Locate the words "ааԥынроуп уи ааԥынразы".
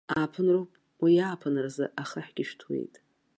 0.15-1.85